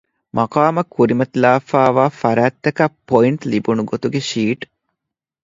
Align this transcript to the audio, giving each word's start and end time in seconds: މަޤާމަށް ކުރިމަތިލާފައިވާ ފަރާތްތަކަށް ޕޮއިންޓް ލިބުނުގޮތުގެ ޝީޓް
މަޤާމަށް 0.35 0.91
ކުރިމަތިލާފައިވާ 0.95 2.05
ފަރާތްތަކަށް 2.21 2.97
ޕޮއިންޓް 3.09 3.43
ލިބުނުގޮތުގެ 3.51 4.19
ޝީޓް 4.29 4.63